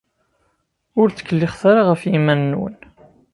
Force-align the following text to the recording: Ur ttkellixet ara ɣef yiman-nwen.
Ur 0.99 1.07
ttkellixet 1.09 1.61
ara 1.71 1.81
ɣef 1.89 2.01
yiman-nwen. 2.11 2.75